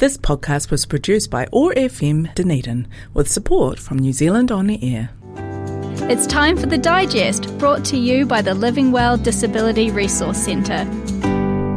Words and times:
This 0.00 0.16
podcast 0.16 0.70
was 0.70 0.86
produced 0.86 1.30
by 1.30 1.46
OAR 1.52 1.74
FM 1.74 2.34
Dunedin 2.34 2.88
with 3.12 3.30
support 3.30 3.78
from 3.78 3.98
New 3.98 4.14
Zealand 4.14 4.50
On 4.50 4.66
the 4.66 4.82
Air. 4.82 5.10
It's 6.08 6.26
time 6.26 6.56
for 6.56 6.64
the 6.64 6.78
digest 6.78 7.58
brought 7.58 7.84
to 7.84 7.98
you 7.98 8.24
by 8.24 8.40
the 8.40 8.54
Living 8.54 8.92
Well 8.92 9.18
Disability 9.18 9.90
Resource 9.90 10.38
Centre. 10.38 10.86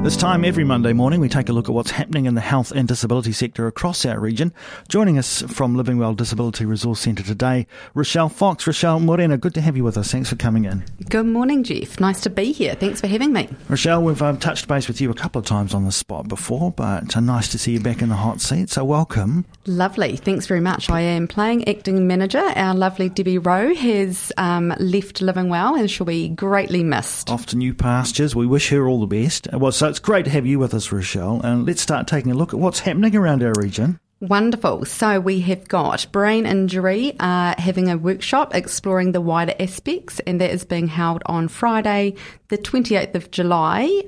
This 0.03 0.17
time 0.17 0.43
every 0.43 0.65
Monday 0.65 0.91
morning, 0.91 1.21
we 1.21 1.29
take 1.29 1.47
a 1.47 1.53
look 1.53 1.69
at 1.69 1.73
what's 1.73 1.91
happening 1.91 2.25
in 2.25 2.35
the 2.35 2.41
health 2.41 2.73
and 2.73 2.85
disability 2.85 3.31
sector 3.31 3.67
across 3.67 4.05
our 4.05 4.19
region. 4.19 4.51
Joining 4.89 5.17
us 5.17 5.43
from 5.43 5.77
Living 5.77 5.97
Well 5.97 6.13
Disability 6.13 6.65
Resource 6.65 6.99
Centre 6.99 7.23
today, 7.23 7.67
Rochelle 7.93 8.27
Fox. 8.27 8.67
Rochelle 8.67 8.99
Morena, 8.99 9.37
good 9.37 9.53
to 9.53 9.61
have 9.61 9.77
you 9.77 9.85
with 9.85 9.97
us. 9.97 10.11
Thanks 10.11 10.27
for 10.27 10.35
coming 10.35 10.65
in. 10.65 10.83
Good 11.09 11.27
morning, 11.27 11.63
Jeff. 11.63 12.01
Nice 12.01 12.19
to 12.19 12.29
be 12.29 12.51
here. 12.51 12.75
Thanks 12.75 12.99
for 12.99 13.07
having 13.07 13.31
me. 13.31 13.47
Rochelle, 13.69 14.03
we've 14.03 14.21
um, 14.21 14.37
touched 14.39 14.67
base 14.67 14.89
with 14.89 14.99
you 14.99 15.09
a 15.09 15.13
couple 15.13 15.39
of 15.39 15.45
times 15.45 15.73
on 15.73 15.85
the 15.85 15.91
spot 15.93 16.27
before, 16.27 16.71
but 16.71 17.15
uh, 17.15 17.21
nice 17.21 17.47
to 17.53 17.57
see 17.57 17.71
you 17.71 17.79
back 17.79 18.01
in 18.01 18.09
the 18.09 18.15
hot 18.15 18.41
seat. 18.41 18.69
So 18.69 18.83
welcome. 18.83 19.45
Lovely. 19.67 20.17
Thanks 20.17 20.47
very 20.47 20.59
much. 20.59 20.89
I 20.89 20.99
am 20.99 21.29
playing 21.29 21.65
acting 21.69 22.05
manager. 22.07 22.43
Our 22.57 22.75
lovely 22.75 23.07
Debbie 23.07 23.37
Rowe 23.37 23.73
has 23.73 24.33
um, 24.37 24.75
left 24.79 25.21
Living 25.21 25.47
Well 25.47 25.75
and 25.75 25.89
she'll 25.89 26.05
be 26.05 26.27
greatly 26.27 26.83
missed. 26.83 27.29
Off 27.29 27.45
to 27.45 27.55
new 27.55 27.73
pastures. 27.73 28.35
We 28.35 28.45
wish 28.45 28.67
her 28.67 28.85
all 28.85 28.99
the 28.99 29.07
best. 29.07 29.47
Well, 29.53 29.71
so 29.71 29.92
it's 29.93 29.99
great 29.99 30.25
to 30.25 30.31
have 30.31 30.47
you 30.47 30.57
with 30.57 30.73
us, 30.73 30.91
Rochelle. 30.91 31.39
And 31.43 31.67
let's 31.67 31.79
start 31.79 32.07
taking 32.07 32.31
a 32.31 32.35
look 32.35 32.51
at 32.51 32.59
what's 32.59 32.79
happening 32.79 33.15
around 33.15 33.43
our 33.43 33.53
region. 33.59 33.99
Wonderful. 34.21 34.85
So 34.85 35.19
we 35.19 35.39
have 35.41 35.67
got 35.67 36.11
brain 36.11 36.47
injury 36.47 37.13
uh, 37.19 37.53
having 37.59 37.91
a 37.91 37.97
workshop 37.97 38.55
exploring 38.55 39.11
the 39.11 39.21
wider 39.21 39.53
aspects, 39.59 40.19
and 40.21 40.41
that 40.41 40.49
is 40.49 40.65
being 40.65 40.87
held 40.87 41.21
on 41.27 41.47
Friday, 41.47 42.15
the 42.47 42.57
28th 42.57 43.13
of 43.13 43.29
July 43.29 44.01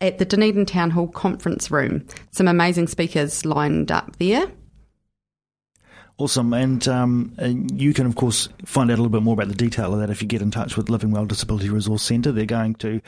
at 0.00 0.16
the 0.16 0.24
Dunedin 0.24 0.64
Town 0.64 0.90
Hall 0.90 1.08
conference 1.08 1.70
room. 1.70 2.06
Some 2.30 2.48
amazing 2.48 2.86
speakers 2.86 3.44
lined 3.44 3.92
up 3.92 4.16
there. 4.16 4.50
Awesome. 6.18 6.52
And, 6.52 6.86
um, 6.88 7.32
and 7.38 7.80
you 7.80 7.94
can, 7.94 8.04
of 8.04 8.16
course, 8.16 8.48
find 8.64 8.90
out 8.90 8.94
a 8.94 9.00
little 9.00 9.08
bit 9.08 9.22
more 9.22 9.34
about 9.34 9.46
the 9.46 9.54
detail 9.54 9.94
of 9.94 10.00
that 10.00 10.10
if 10.10 10.20
you 10.20 10.26
get 10.26 10.42
in 10.42 10.50
touch 10.50 10.76
with 10.76 10.90
Living 10.90 11.12
Well 11.12 11.26
Disability 11.26 11.70
Resource 11.70 12.02
Centre. 12.02 12.32
They're 12.32 12.44
going 12.44 12.74
to 12.76 13.00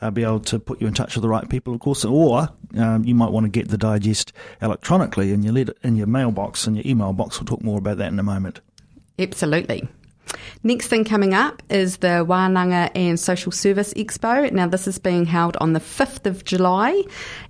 uh, 0.00 0.10
be 0.10 0.24
able 0.24 0.40
to 0.40 0.58
put 0.58 0.80
you 0.80 0.86
in 0.86 0.94
touch 0.94 1.14
with 1.14 1.20
the 1.20 1.28
right 1.28 1.46
people, 1.46 1.74
of 1.74 1.80
course, 1.80 2.06
or 2.06 2.48
um, 2.78 3.04
you 3.04 3.14
might 3.14 3.32
want 3.32 3.44
to 3.44 3.50
get 3.50 3.68
the 3.68 3.76
digest 3.76 4.32
electronically 4.62 5.32
in 5.32 5.42
your, 5.42 5.52
letter, 5.52 5.74
in 5.82 5.94
your 5.96 6.06
mailbox 6.06 6.66
and 6.66 6.74
your 6.74 6.86
email 6.86 7.12
box. 7.12 7.38
We'll 7.38 7.44
talk 7.44 7.62
more 7.62 7.76
about 7.76 7.98
that 7.98 8.10
in 8.10 8.18
a 8.18 8.22
moment. 8.22 8.60
Absolutely. 9.18 9.86
Next 10.62 10.88
thing 10.88 11.04
coming 11.04 11.34
up 11.34 11.62
is 11.68 11.98
the 11.98 12.24
Wānanga 12.26 12.90
and 12.94 13.20
Social 13.20 13.52
Service 13.52 13.92
Expo. 13.94 14.50
Now, 14.50 14.66
this 14.66 14.88
is 14.88 14.98
being 14.98 15.26
held 15.26 15.56
on 15.60 15.74
the 15.74 15.80
5th 15.80 16.26
of 16.26 16.44
July 16.44 17.02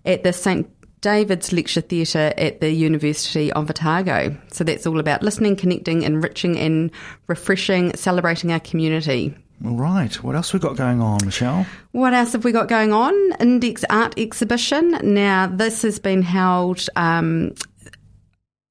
at 0.04 0.24
the 0.24 0.32
St. 0.32 0.73
David's 1.04 1.52
Lecture 1.52 1.82
Theatre 1.82 2.32
at 2.38 2.62
the 2.62 2.70
University 2.70 3.52
of 3.52 3.68
Otago. 3.68 4.34
So 4.50 4.64
that's 4.64 4.86
all 4.86 4.98
about 4.98 5.22
listening, 5.22 5.54
connecting, 5.54 6.00
enriching, 6.00 6.58
and 6.58 6.90
refreshing, 7.26 7.94
celebrating 7.94 8.50
our 8.50 8.60
community. 8.60 9.36
All 9.66 9.76
right. 9.76 10.14
What 10.22 10.34
else 10.34 10.54
we 10.54 10.60
got 10.60 10.76
going 10.76 11.02
on, 11.02 11.18
Michelle? 11.22 11.66
What 11.92 12.14
else 12.14 12.32
have 12.32 12.42
we 12.42 12.52
got 12.52 12.68
going 12.68 12.94
on? 12.94 13.12
Index 13.38 13.84
Art 13.90 14.18
Exhibition. 14.18 14.92
Now, 15.02 15.46
this 15.46 15.82
has 15.82 15.98
been 15.98 16.22
held 16.22 16.86
um, 16.96 17.52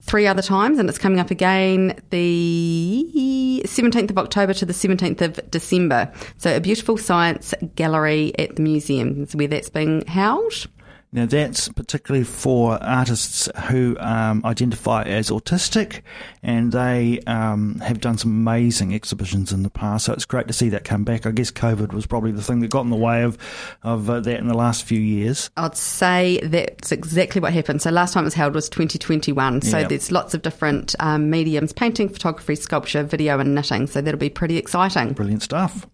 three 0.01 0.25
other 0.25 0.41
times 0.41 0.79
and 0.79 0.89
it's 0.89 0.97
coming 0.97 1.19
up 1.19 1.29
again 1.29 2.01
the 2.09 3.61
17th 3.63 4.09
of 4.09 4.17
October 4.17 4.55
to 4.55 4.65
the 4.65 4.73
17th 4.73 5.21
of 5.21 5.51
December. 5.51 6.11
So, 6.37 6.55
a 6.55 6.59
beautiful 6.59 6.97
science 6.97 7.53
gallery 7.75 8.33
at 8.39 8.55
the 8.55 8.63
museum 8.63 9.21
is 9.21 9.35
where 9.35 9.47
that's 9.47 9.69
being 9.69 10.03
held. 10.07 10.65
Now, 11.13 11.27
that's 11.27 11.69
particularly 11.69 12.25
for 12.25 12.83
artists 12.83 13.47
who 13.69 13.95
um, 13.99 14.41
identify 14.43 15.03
as 15.03 15.29
autistic, 15.29 16.01
and 16.41 16.71
they 16.71 17.19
um, 17.27 17.79
have 17.81 17.99
done 17.99 18.17
some 18.17 18.31
amazing 18.31 18.95
exhibitions 18.95 19.51
in 19.51 19.61
the 19.61 19.69
past. 19.69 20.05
So 20.05 20.13
it's 20.13 20.25
great 20.25 20.47
to 20.47 20.53
see 20.53 20.69
that 20.69 20.85
come 20.85 21.03
back. 21.03 21.27
I 21.27 21.31
guess 21.31 21.51
COVID 21.51 21.93
was 21.93 22.07
probably 22.07 22.31
the 22.31 22.41
thing 22.41 22.61
that 22.61 22.71
got 22.71 22.81
in 22.81 22.89
the 22.89 22.95
way 22.95 23.21
of 23.21 23.37
of 23.83 24.09
uh, 24.09 24.21
that 24.21 24.39
in 24.39 24.47
the 24.47 24.55
last 24.55 24.85
few 24.85 24.99
years. 24.99 25.51
I'd 25.55 25.77
say 25.77 26.39
that's 26.41 26.91
exactly 26.91 27.39
what 27.39 27.53
happened. 27.53 27.83
So 27.83 27.91
last 27.91 28.15
time 28.15 28.23
it 28.23 28.25
was 28.25 28.33
held 28.33 28.55
was 28.55 28.67
2021. 28.69 29.61
So 29.61 29.77
yep. 29.77 29.89
there's 29.89 30.11
lots 30.11 30.33
of 30.33 30.41
different 30.41 30.95
um, 30.99 31.29
mediums: 31.29 31.73
painting, 31.73 32.09
photography, 32.09 32.55
sculpture, 32.55 33.03
video, 33.03 33.37
and 33.37 33.53
knitting. 33.53 33.85
So 33.85 34.01
that'll 34.01 34.19
be 34.19 34.31
pretty 34.31 34.57
exciting. 34.57 35.13
Brilliant 35.13 35.43
stuff. 35.43 35.85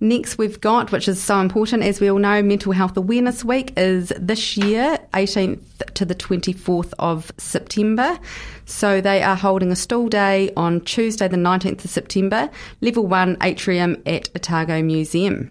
Next, 0.00 0.38
we've 0.38 0.60
got, 0.60 0.92
which 0.92 1.08
is 1.08 1.22
so 1.22 1.40
important, 1.40 1.82
as 1.82 2.00
we 2.00 2.10
all 2.10 2.18
know, 2.18 2.42
Mental 2.42 2.72
Health 2.72 2.96
Awareness 2.96 3.44
Week 3.44 3.72
is 3.76 4.12
this 4.18 4.56
year, 4.56 4.98
18th 5.14 5.94
to 5.94 6.04
the 6.04 6.14
24th 6.14 6.92
of 6.98 7.32
September. 7.38 8.18
So 8.66 9.00
they 9.00 9.22
are 9.22 9.36
holding 9.36 9.70
a 9.70 9.76
stall 9.76 10.08
day 10.08 10.50
on 10.56 10.80
Tuesday, 10.82 11.28
the 11.28 11.36
19th 11.36 11.84
of 11.84 11.90
September, 11.90 12.50
level 12.80 13.06
one 13.06 13.36
atrium 13.42 14.02
at 14.06 14.28
Otago 14.34 14.82
Museum. 14.82 15.50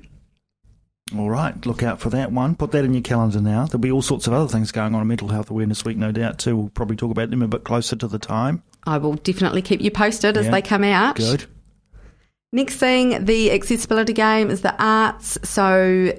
All 1.18 1.30
right, 1.30 1.66
look 1.66 1.84
out 1.84 2.00
for 2.00 2.10
that 2.10 2.32
one. 2.32 2.56
Put 2.56 2.72
that 2.72 2.86
in 2.86 2.94
your 2.94 3.04
calendar 3.04 3.40
now. 3.40 3.66
There'll 3.66 3.80
be 3.80 3.92
all 3.92 4.02
sorts 4.02 4.26
of 4.26 4.34
other 4.34 4.48
things 4.48 4.72
going 4.72 4.96
on 4.96 5.02
in 5.02 5.08
Mental 5.08 5.28
Health 5.28 5.50
Awareness 5.50 5.86
Week, 5.86 5.98
no 5.98 6.12
doubt, 6.12 6.40
too. 6.40 6.56
We'll 6.56 6.70
probably 6.70 6.96
talk 6.96 7.12
about 7.12 7.30
them 7.30 7.44
a 7.44 7.48
bit 7.48 7.64
closer 7.64 7.96
to 7.98 8.08
the 8.08 8.18
time. 8.18 8.64
I 8.86 8.98
will 8.98 9.14
definitely 9.14 9.62
keep 9.62 9.82
you 9.82 9.92
posted 9.92 10.36
yeah, 10.36 10.42
as 10.42 10.50
they 10.50 10.62
come 10.62 10.84
out. 10.84 11.18
Good. 11.18 11.46
Next 12.54 12.76
thing, 12.76 13.26
the 13.26 13.52
accessibility 13.52 14.14
game 14.14 14.52
is 14.52 14.62
the 14.62 14.76
arts. 14.82 15.40
So 15.44 16.14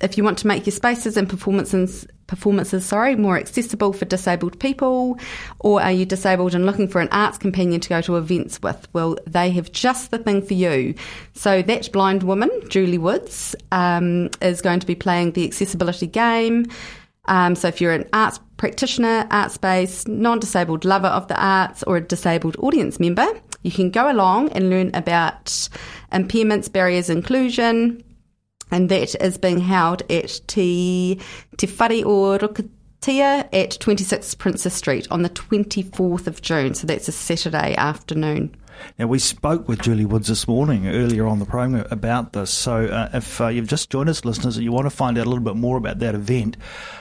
if 0.00 0.18
you 0.18 0.24
want 0.24 0.36
to 0.38 0.46
make 0.48 0.66
your 0.66 0.72
spaces 0.72 1.16
and 1.16 1.28
performances 1.28 2.06
performances 2.26 2.84
sorry 2.84 3.14
more 3.14 3.38
accessible 3.38 3.92
for 3.92 4.04
disabled 4.04 4.58
people 4.58 5.16
or 5.60 5.80
are 5.80 5.92
you 5.92 6.04
disabled 6.04 6.56
and 6.56 6.66
looking 6.66 6.88
for 6.88 7.00
an 7.00 7.08
arts 7.12 7.38
companion 7.38 7.80
to 7.80 7.88
go 7.88 8.00
to 8.00 8.16
events 8.16 8.60
with 8.62 8.88
well 8.92 9.16
they 9.28 9.48
have 9.48 9.70
just 9.70 10.10
the 10.10 10.18
thing 10.18 10.42
for 10.42 10.54
you 10.54 10.92
so 11.34 11.62
that 11.62 11.90
blind 11.92 12.24
woman 12.24 12.50
julie 12.68 12.98
woods 12.98 13.54
um, 13.70 14.28
is 14.42 14.60
going 14.60 14.80
to 14.80 14.86
be 14.86 14.96
playing 14.96 15.30
the 15.32 15.46
accessibility 15.46 16.08
game 16.08 16.66
um, 17.26 17.54
so 17.54 17.68
if 17.68 17.80
you're 17.80 17.92
an 17.92 18.08
arts 18.12 18.40
practitioner 18.56 19.24
arts 19.30 19.54
space 19.54 20.04
non-disabled 20.08 20.84
lover 20.84 21.06
of 21.06 21.28
the 21.28 21.40
arts 21.40 21.84
or 21.84 21.96
a 21.96 22.00
disabled 22.00 22.56
audience 22.58 22.98
member 22.98 23.26
you 23.62 23.70
can 23.70 23.90
go 23.90 24.10
along 24.10 24.50
and 24.50 24.70
learn 24.70 24.90
about 24.94 25.46
impairments, 26.12 26.72
barriers, 26.72 27.10
inclusion, 27.10 28.02
and 28.70 28.88
that 28.88 29.14
is 29.22 29.38
being 29.38 29.60
held 29.60 30.02
at 30.10 30.40
Te, 30.46 31.20
Te 31.56 31.66
Whare 31.66 32.04
o 32.04 32.38
Rukutia 32.38 33.48
at 33.52 33.78
26 33.78 34.34
Princes 34.34 34.72
Street 34.72 35.06
on 35.10 35.22
the 35.22 35.30
24th 35.30 36.26
of 36.26 36.42
June. 36.42 36.74
So 36.74 36.86
that's 36.86 37.08
a 37.08 37.12
Saturday 37.12 37.74
afternoon. 37.76 38.54
Now, 38.98 39.06
we 39.06 39.18
spoke 39.18 39.68
with 39.68 39.82
Julie 39.82 40.04
Woods 40.04 40.28
this 40.28 40.48
morning 40.48 40.88
earlier 40.88 41.26
on 41.26 41.38
the 41.38 41.46
program 41.46 41.86
about 41.90 42.32
this. 42.32 42.50
So, 42.50 42.86
uh, 42.86 43.10
if 43.14 43.40
uh, 43.40 43.48
you've 43.48 43.68
just 43.68 43.90
joined 43.90 44.08
us, 44.08 44.24
listeners, 44.24 44.56
and 44.56 44.64
you 44.64 44.72
want 44.72 44.86
to 44.86 44.90
find 44.90 45.18
out 45.18 45.26
a 45.26 45.28
little 45.28 45.44
bit 45.44 45.56
more 45.56 45.76
about 45.76 45.98
that 46.00 46.14
event, 46.14 46.56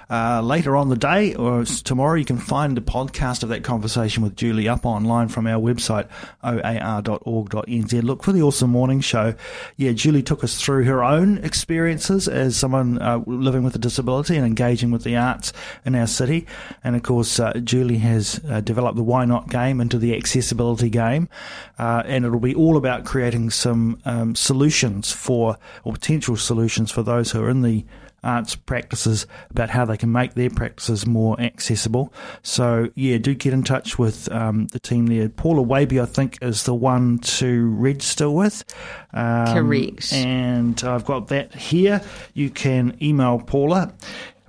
uh, 0.10 0.42
later 0.42 0.76
on 0.76 0.90
the 0.90 0.96
day 0.96 1.34
or 1.34 1.66
tomorrow, 1.66 2.16
you 2.16 2.26
can 2.26 2.38
find 2.38 2.78
the 2.78 2.82
podcast 2.82 3.44
of 3.44 3.50
that 3.50 3.64
conversation 3.64 4.24
with 4.24 4.36
Julie 4.36 4.68
up 4.68 4.86
online 4.86 5.28
from 5.28 5.48
our 5.48 5.60
website, 5.60 6.08
oar.org.nz. 6.44 8.04
Look 8.04 8.24
for 8.24 8.32
the 8.32 8.42
Awesome 8.42 8.70
Morning 8.70 9.02
Show. 9.02 9.34
Yeah, 9.78 9.94
Julie 9.94 10.24
took 10.24 10.44
us 10.44 10.62
through 10.62 10.84
her 10.86 11.04
own 11.04 11.38
experiences 11.40 12.28
as 12.28 12.56
someone 12.56 13.02
uh, 13.02 13.24
living 13.26 13.64
with 13.64 13.76
a 13.76 13.80
disability 13.80 14.36
and 14.36 14.46
engaging 14.46 14.92
with 14.92 15.04
the 15.04 15.16
arts 15.16 15.54
in 15.86 15.96
our 15.96 16.08
city. 16.08 16.46
And 16.84 16.96
of 16.96 17.04
course, 17.04 17.40
uh, 17.40 17.54
Julie 17.64 17.98
has 18.00 18.40
uh, 18.48 18.62
developed 18.62 18.98
the 18.98 19.04
Why 19.04 19.26
Not 19.26 19.50
game 19.50 19.82
into 19.82 19.98
the 19.98 20.16
accessibility 20.16 20.90
game. 20.90 21.30
Uh, 21.78 22.04
and 22.06 22.26
it'll 22.26 22.40
be 22.40 22.56
all 22.56 22.78
about 22.78 23.06
creating 23.06 23.50
some 23.50 24.00
um, 24.06 24.36
solutions 24.36 25.12
for, 25.12 25.58
or 25.84 25.94
potential 25.94 26.36
solutions 26.36 26.92
for 26.92 27.04
those 27.04 27.32
who 27.32 27.44
are 27.44 27.50
in 27.50 27.62
the 27.62 27.86
arts 28.26 28.56
practices 28.56 29.28
about 29.52 29.70
how 29.70 29.86
they 29.86 29.96
can 29.96 30.12
make 30.12 30.34
their 30.34 30.50
practices 30.50 31.06
more 31.06 31.40
accessible. 31.40 32.12
So, 32.42 32.90
yeah, 32.96 33.18
do 33.20 33.36
get 33.36 33.54
in 33.54 33.64
touch 33.64 33.98
with 33.98 34.30
um, 34.32 34.68
the 34.68 34.80
team 34.80 35.06
there. 35.06 35.30
Paula 35.30 35.62
Waby, 35.62 36.02
I 36.02 36.06
think, 36.06 36.40
is 36.42 36.64
the 36.64 36.74
one 36.74 37.20
to 37.20 37.70
register 37.70 38.30
with. 38.30 38.66
Um, 39.14 39.54
Correct. 39.54 40.12
And 40.12 40.84
I've 40.84 41.06
got 41.06 41.28
that 41.28 41.54
here. 41.54 42.02
You 42.34 42.50
can 42.50 42.98
email 43.02 43.40
Paula, 43.40 43.94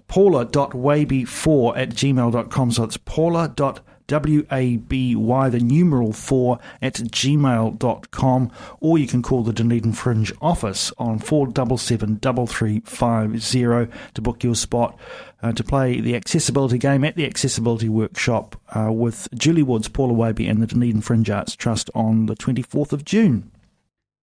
paula.waby4 0.08 1.76
at 1.76 1.90
gmail.com. 1.90 2.70
So 2.70 2.84
it's 2.84 2.96
paula.waby 2.96 3.82
W-A-B-Y, 4.06 5.48
the 5.48 5.60
numeral 5.60 6.12
4 6.12 6.58
at 6.80 6.94
gmail.com, 6.94 8.52
or 8.80 8.98
you 8.98 9.06
can 9.06 9.22
call 9.22 9.42
the 9.42 9.52
Dunedin 9.52 9.92
Fringe 9.92 10.32
office 10.40 10.92
on 10.98 11.18
477 11.18 12.20
to 12.20 14.22
book 14.22 14.44
your 14.44 14.54
spot 14.54 14.98
uh, 15.42 15.52
to 15.52 15.64
play 15.64 16.00
the 16.00 16.16
accessibility 16.16 16.78
game 16.78 17.04
at 17.04 17.16
the 17.16 17.26
accessibility 17.26 17.88
workshop 17.88 18.60
uh, 18.74 18.90
with 18.92 19.28
Julie 19.34 19.62
Woods, 19.62 19.88
Paula 19.88 20.12
Waby 20.12 20.46
and 20.46 20.62
the 20.62 20.66
Dunedin 20.66 21.00
Fringe 21.00 21.30
Arts 21.30 21.56
Trust 21.56 21.90
on 21.94 22.26
the 22.26 22.36
24th 22.36 22.92
of 22.92 23.04
June. 23.04 23.50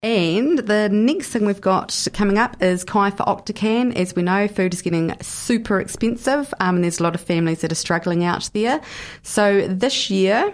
And 0.04 0.60
the 0.60 0.90
next 0.90 1.30
thing 1.30 1.46
we've 1.46 1.62
got 1.62 2.08
coming 2.14 2.38
up 2.38 2.62
is 2.62 2.84
Kai 2.84 3.10
for 3.12 3.24
Octocan. 3.24 3.96
As 3.96 4.14
we 4.14 4.22
know, 4.22 4.50
food 4.50 4.74
is 4.74 4.82
getting 4.82 5.16
super 5.22 5.80
expensive, 5.80 6.54
um, 6.60 6.76
and 6.76 6.84
there's 6.84 7.00
a 7.00 7.04
lot 7.04 7.16
of 7.16 7.22
families 7.22 7.62
that 7.62 7.72
are 7.72 7.76
struggling 7.76 8.26
out 8.26 8.50
there. 8.54 8.82
So 9.22 9.66
this 9.66 10.10
year 10.10 10.54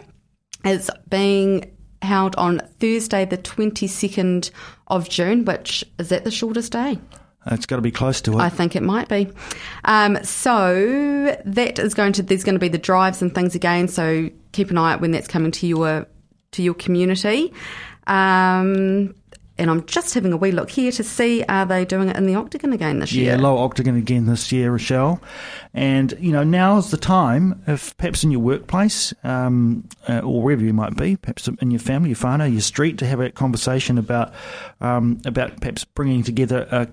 is 0.63 0.91
being 1.09 1.75
held 2.03 2.35
on 2.35 2.59
Thursday, 2.79 3.25
the 3.25 3.39
22nd 3.39 4.51
of 4.87 5.09
June, 5.09 5.45
which 5.45 5.83
is 5.97 6.09
that 6.09 6.25
the 6.25 6.31
shortest 6.31 6.71
day? 6.71 6.99
It's 7.47 7.65
got 7.65 7.77
to 7.77 7.81
be 7.81 7.91
close 7.91 8.21
to 8.21 8.33
it. 8.33 8.41
I 8.41 8.49
think 8.49 8.75
it 8.75 8.83
might 8.83 9.07
be. 9.07 9.29
Um, 9.83 10.23
so 10.23 11.35
that 11.43 11.79
is 11.79 11.95
going 11.95 12.13
to 12.13 12.23
there's 12.23 12.43
going 12.43 12.55
to 12.55 12.59
be 12.59 12.67
the 12.67 12.77
drives 12.77 13.23
and 13.23 13.33
things 13.33 13.55
again. 13.55 13.87
So 13.87 14.29
keep 14.51 14.69
an 14.69 14.77
eye 14.77 14.93
out 14.93 15.01
when 15.01 15.11
that's 15.11 15.27
coming 15.27 15.51
to 15.51 15.65
your 15.65 16.05
to 16.51 16.61
your 16.61 16.75
community. 16.75 17.51
Um, 18.05 19.15
and 19.59 19.69
I'm 19.69 19.85
just 19.85 20.13
having 20.13 20.33
a 20.33 20.37
wee 20.37 20.51
look 20.51 20.69
here 20.69 20.91
to 20.93 21.03
see 21.03 21.43
are 21.43 21.65
they 21.65 21.85
doing 21.85 22.09
it 22.09 22.15
in 22.15 22.25
the 22.25 22.35
Octagon 22.35 22.73
again 22.73 22.99
this 22.99 23.11
year? 23.11 23.35
yeah, 23.35 23.41
low 23.41 23.57
octagon 23.57 23.95
again 23.95 24.25
this 24.25 24.51
year, 24.51 24.71
Rochelle. 24.71 25.21
And 25.73 26.15
you 26.19 26.31
know 26.31 26.43
now's 26.43 26.91
the 26.91 26.97
time. 26.97 27.61
If 27.67 27.95
perhaps 27.97 28.23
in 28.23 28.31
your 28.31 28.39
workplace 28.39 29.13
um, 29.23 29.87
uh, 30.07 30.19
or 30.19 30.41
wherever 30.41 30.63
you 30.63 30.73
might 30.73 30.95
be, 30.95 31.17
perhaps 31.17 31.47
in 31.47 31.71
your 31.71 31.79
family, 31.79 32.09
your 32.09 32.17
whānau, 32.17 32.51
your 32.51 32.61
street, 32.61 32.97
to 32.99 33.05
have 33.05 33.19
a 33.19 33.29
conversation 33.29 33.97
about 33.97 34.33
um, 34.81 35.21
about 35.25 35.59
perhaps 35.59 35.83
bringing 35.83 36.23
together 36.23 36.67
a 36.71 36.87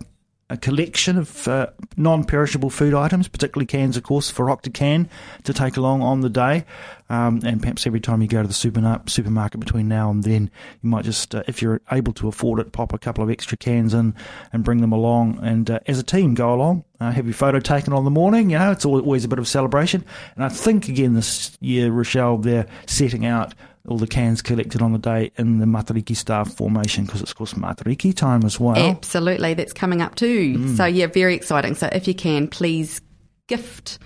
a 0.48 0.56
collection 0.56 1.19
of 1.19 1.48
uh, 1.48 1.66
non-perishable 1.96 2.70
food 2.70 2.94
items, 2.94 3.26
particularly 3.26 3.66
cans, 3.66 3.96
of 3.96 4.04
course, 4.04 4.31
for 4.31 4.46
Octocan 4.46 5.08
to 5.43 5.52
take 5.52 5.76
along 5.76 6.02
on 6.02 6.20
the 6.20 6.31
day. 6.31 6.64
Um, 7.08 7.40
and 7.44 7.60
perhaps 7.60 7.87
every 7.87 8.00
time 8.00 8.22
you 8.22 8.28
go 8.28 8.43
to 8.43 8.48
the 8.48 8.54
super, 8.54 9.00
supermarket 9.06 9.58
between 9.58 9.88
now 9.88 10.10
and 10.10 10.22
then, 10.22 10.50
you 10.82 10.88
might 10.88 11.04
just, 11.04 11.34
uh, 11.34 11.43
if 11.48 11.62
you're 11.62 11.81
able 11.90 12.12
to 12.14 12.28
afford 12.28 12.60
it, 12.60 12.70
pop 12.70 12.93
a 12.93 12.98
couple 12.98 13.25
of 13.25 13.31
extra 13.31 13.56
cans 13.56 13.93
in 13.93 14.14
and 14.52 14.62
bring 14.62 14.81
them 14.81 14.93
along. 14.93 15.40
And 15.43 15.69
uh, 15.69 15.81
as 15.87 15.98
a 15.98 16.04
team, 16.04 16.34
go 16.34 16.54
along, 16.54 16.84
uh, 17.00 17.10
have 17.10 17.26
your 17.26 17.34
photo 17.34 17.58
taken 17.58 17.93
on 17.93 18.04
the 18.04 18.10
morning. 18.10 18.50
You 18.50 18.58
know, 18.58 18.70
it's 18.70 18.84
always 18.84 19.25
a 19.25 19.28
bit 19.28 19.40
of 19.40 19.48
celebration. 19.48 20.04
And 20.37 20.44
I 20.44 20.48
think 20.48 20.88
again 20.88 21.14
this 21.14 21.56
year, 21.60 21.90
Rochelle, 21.90 22.38
they're 22.38 22.66
setting 22.87 23.26
out 23.26 23.52
all 23.88 23.98
the 23.98 24.06
cans 24.06 24.42
collected 24.42 24.82
on 24.82 24.92
the 24.92 24.98
day 24.98 25.30
in 25.36 25.58
the 25.58 25.66
Matariki 25.66 26.16
staff 26.16 26.52
formation 26.52 27.04
because 27.04 27.22
it's 27.22 27.30
of 27.30 27.36
course 27.36 27.54
Matariki 27.54 28.14
time 28.14 28.44
as 28.44 28.58
well. 28.58 28.76
Absolutely, 28.76 29.54
that's 29.54 29.72
coming 29.72 30.02
up 30.02 30.14
too. 30.14 30.58
Mm. 30.58 30.76
So 30.76 30.84
yeah, 30.84 31.06
very 31.06 31.34
exciting. 31.34 31.74
So 31.74 31.88
if 31.92 32.08
you 32.08 32.14
can, 32.14 32.48
please 32.48 33.00
gift 33.46 33.98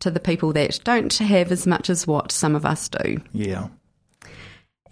to 0.00 0.10
the 0.10 0.20
people 0.20 0.52
that 0.52 0.80
don't 0.84 1.12
have 1.18 1.52
as 1.52 1.66
much 1.66 1.88
as 1.88 2.06
what 2.06 2.32
some 2.32 2.56
of 2.56 2.66
us 2.66 2.88
do. 2.88 3.20
Yeah. 3.32 3.68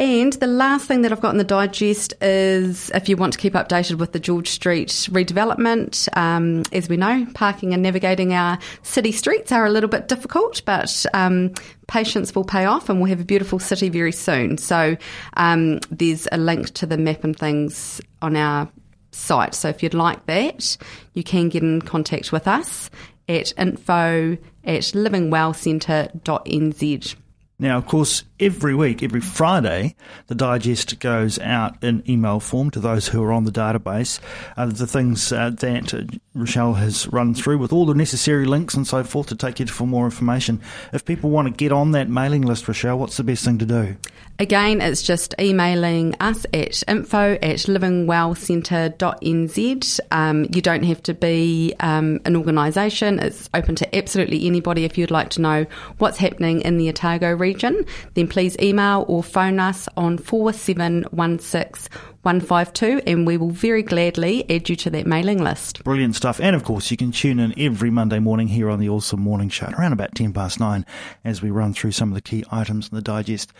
And 0.00 0.32
the 0.32 0.46
last 0.46 0.86
thing 0.86 1.02
that 1.02 1.12
I've 1.12 1.20
got 1.20 1.32
in 1.32 1.36
the 1.36 1.44
digest 1.44 2.14
is 2.22 2.90
if 2.94 3.06
you 3.06 3.18
want 3.18 3.34
to 3.34 3.38
keep 3.38 3.52
updated 3.52 3.98
with 3.98 4.12
the 4.12 4.18
George 4.18 4.48
Street 4.48 4.88
redevelopment. 4.88 6.08
Um, 6.16 6.62
as 6.72 6.88
we 6.88 6.96
know, 6.96 7.26
parking 7.34 7.74
and 7.74 7.82
navigating 7.82 8.32
our 8.32 8.58
city 8.82 9.12
streets 9.12 9.52
are 9.52 9.66
a 9.66 9.70
little 9.70 9.90
bit 9.90 10.08
difficult, 10.08 10.62
but 10.64 11.04
um, 11.12 11.52
patience 11.86 12.34
will 12.34 12.44
pay 12.44 12.64
off 12.64 12.88
and 12.88 12.98
we'll 12.98 13.10
have 13.10 13.20
a 13.20 13.24
beautiful 13.24 13.58
city 13.58 13.90
very 13.90 14.12
soon. 14.12 14.56
So 14.56 14.96
um, 15.36 15.80
there's 15.90 16.26
a 16.32 16.38
link 16.38 16.70
to 16.70 16.86
the 16.86 16.96
map 16.96 17.22
and 17.22 17.38
things 17.38 18.00
on 18.22 18.36
our 18.36 18.70
site. 19.10 19.54
So 19.54 19.68
if 19.68 19.82
you'd 19.82 19.92
like 19.92 20.24
that, 20.24 20.78
you 21.12 21.22
can 21.22 21.50
get 21.50 21.62
in 21.62 21.82
contact 21.82 22.32
with 22.32 22.48
us 22.48 22.88
at 23.28 23.52
info 23.58 24.38
at 24.64 24.80
livingwellcentre.nz. 24.80 27.16
Now, 27.58 27.76
of 27.76 27.86
course, 27.86 28.24
every 28.40 28.74
week, 28.74 29.02
every 29.02 29.20
Friday, 29.20 29.94
the 30.26 30.34
digest 30.34 30.98
goes 30.98 31.38
out 31.38 31.82
in 31.82 32.02
email 32.08 32.40
form 32.40 32.70
to 32.70 32.80
those 32.80 33.08
who 33.08 33.22
are 33.22 33.32
on 33.32 33.44
the 33.44 33.52
database. 33.52 34.18
Uh, 34.56 34.66
the 34.66 34.86
things 34.86 35.32
uh, 35.32 35.50
that 35.50 36.18
Rochelle 36.34 36.74
has 36.74 37.06
run 37.08 37.34
through 37.34 37.58
with 37.58 37.72
all 37.72 37.86
the 37.86 37.94
necessary 37.94 38.46
links 38.46 38.74
and 38.74 38.86
so 38.86 39.04
forth 39.04 39.28
to 39.28 39.36
take 39.36 39.60
you 39.60 39.66
for 39.66 39.86
more 39.86 40.04
information. 40.04 40.60
If 40.92 41.04
people 41.04 41.30
want 41.30 41.48
to 41.48 41.54
get 41.54 41.72
on 41.72 41.92
that 41.92 42.08
mailing 42.08 42.42
list, 42.42 42.66
Rochelle, 42.66 42.98
what's 42.98 43.16
the 43.16 43.24
best 43.24 43.44
thing 43.44 43.58
to 43.58 43.66
do? 43.66 43.96
Again, 44.38 44.80
it's 44.80 45.02
just 45.02 45.34
emailing 45.38 46.14
us 46.18 46.46
at 46.54 46.82
info 46.88 47.34
at 47.34 47.42
livingwellcentre.nz. 47.42 50.00
Um, 50.10 50.46
you 50.54 50.62
don't 50.62 50.84
have 50.84 51.02
to 51.02 51.12
be 51.12 51.74
um, 51.80 52.20
an 52.24 52.36
organisation. 52.36 53.18
It's 53.18 53.50
open 53.52 53.74
to 53.74 53.94
absolutely 53.94 54.46
anybody 54.46 54.86
if 54.86 54.96
you'd 54.96 55.10
like 55.10 55.28
to 55.30 55.42
know 55.42 55.66
what's 55.98 56.16
happening 56.16 56.62
in 56.62 56.78
the 56.78 56.88
Otago 56.88 57.32
region. 57.32 57.84
Then 58.14 58.28
please 58.30 58.56
email 58.60 59.04
or 59.08 59.22
phone 59.22 59.60
us 59.60 59.88
on 59.96 60.16
4716 60.16 61.88
152 62.22 63.02
and 63.06 63.26
we 63.26 63.36
will 63.36 63.50
very 63.50 63.82
gladly 63.82 64.48
add 64.50 64.68
you 64.68 64.76
to 64.76 64.90
that 64.90 65.06
mailing 65.06 65.42
list. 65.42 65.82
Brilliant 65.84 66.14
stuff. 66.14 66.38
And 66.40 66.54
of 66.54 66.64
course, 66.64 66.90
you 66.90 66.96
can 66.96 67.12
tune 67.12 67.38
in 67.38 67.58
every 67.58 67.90
Monday 67.90 68.18
morning 68.18 68.48
here 68.48 68.68
on 68.68 68.78
the 68.78 68.90
Awesome 68.90 69.20
Morning 69.20 69.48
Show 69.48 69.70
around 69.78 69.92
about 69.92 70.14
10 70.14 70.32
past 70.32 70.60
9 70.60 70.84
as 71.24 71.42
we 71.42 71.50
run 71.50 71.72
through 71.72 71.92
some 71.92 72.10
of 72.10 72.14
the 72.14 72.20
key 72.20 72.44
items 72.50 72.88
in 72.88 72.94
the 72.94 73.02
digest. 73.02 73.52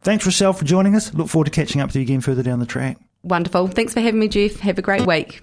Thanks, 0.00 0.26
Rochelle, 0.26 0.52
for 0.52 0.64
joining 0.64 0.96
us. 0.96 1.14
Look 1.14 1.28
forward 1.28 1.46
to 1.46 1.50
catching 1.50 1.80
up 1.80 1.88
with 1.88 1.96
you 1.96 2.02
again 2.02 2.20
further 2.20 2.42
down 2.42 2.58
the 2.58 2.66
track. 2.66 2.98
Wonderful. 3.22 3.68
Thanks 3.68 3.94
for 3.94 4.00
having 4.00 4.20
me, 4.20 4.28
Jeff. 4.28 4.60
Have 4.60 4.78
a 4.78 4.82
great 4.82 5.06
week. 5.06 5.42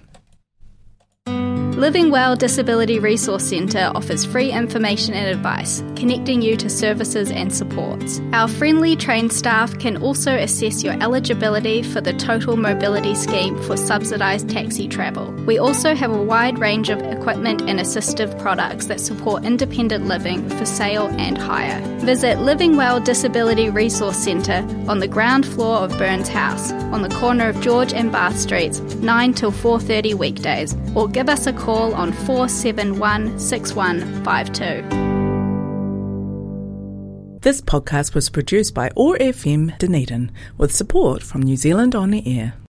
Living 1.76 2.10
Well 2.10 2.36
Disability 2.36 2.98
Resource 2.98 3.44
Centre 3.44 3.92
offers 3.94 4.24
free 4.24 4.50
information 4.50 5.12
and 5.12 5.28
advice, 5.28 5.80
connecting 5.94 6.40
you 6.40 6.56
to 6.56 6.70
services 6.70 7.30
and 7.30 7.54
supports. 7.54 8.18
Our 8.32 8.48
friendly 8.48 8.96
trained 8.96 9.30
staff 9.30 9.78
can 9.78 9.98
also 9.98 10.34
assess 10.34 10.82
your 10.82 10.94
eligibility 11.02 11.82
for 11.82 12.00
the 12.00 12.14
Total 12.14 12.56
Mobility 12.56 13.14
Scheme 13.14 13.62
for 13.64 13.76
subsidised 13.76 14.48
taxi 14.48 14.88
travel. 14.88 15.30
We 15.44 15.58
also 15.58 15.94
have 15.94 16.10
a 16.10 16.22
wide 16.22 16.58
range 16.58 16.88
of 16.88 17.02
equipment 17.02 17.60
and 17.68 17.78
assistive 17.78 18.38
products 18.38 18.86
that 18.86 18.98
support 18.98 19.44
independent 19.44 20.06
living 20.06 20.48
for 20.48 20.64
sale 20.64 21.08
and 21.18 21.36
hire. 21.36 21.82
Visit 21.98 22.38
Living 22.38 22.78
Well 22.78 23.00
Disability 23.00 23.68
Resource 23.68 24.16
Centre 24.16 24.66
on 24.88 25.00
the 25.00 25.08
ground 25.08 25.44
floor 25.44 25.80
of 25.80 25.90
Burns 25.98 26.28
House, 26.28 26.72
on 26.72 27.02
the 27.02 27.14
corner 27.16 27.50
of 27.50 27.60
George 27.60 27.92
and 27.92 28.10
Bath 28.10 28.38
Streets, 28.38 28.80
9 28.80 29.34
till 29.34 29.52
4:30 29.52 30.14
weekdays, 30.14 30.74
or 30.96 31.06
give 31.06 31.28
us 31.28 31.46
a 31.46 31.52
call 31.52 31.94
on 31.94 32.10
471 32.12 33.38
6152. 33.38 35.06
This 37.40 37.60
podcast 37.60 38.14
was 38.14 38.28
produced 38.28 38.74
by 38.74 38.90
OAR 38.96 39.16
FM 39.18 39.78
Dunedin 39.78 40.32
with 40.58 40.74
support 40.74 41.22
from 41.22 41.42
New 41.42 41.56
Zealand 41.56 41.94
On 41.94 42.10
the 42.10 42.26
Air. 42.26 42.54